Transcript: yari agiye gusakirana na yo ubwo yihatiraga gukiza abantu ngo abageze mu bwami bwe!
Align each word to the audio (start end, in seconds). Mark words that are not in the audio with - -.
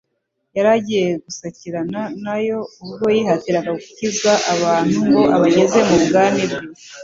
yari 0.55 0.69
agiye 0.77 1.09
gusakirana 1.25 2.01
na 2.25 2.35
yo 2.47 2.59
ubwo 2.83 3.05
yihatiraga 3.15 3.71
gukiza 3.81 4.31
abantu 4.53 4.97
ngo 5.07 5.21
abageze 5.35 5.79
mu 5.89 5.97
bwami 6.05 6.43
bwe! 6.51 6.61